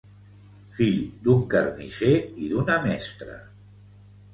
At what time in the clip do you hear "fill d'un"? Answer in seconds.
0.79-1.45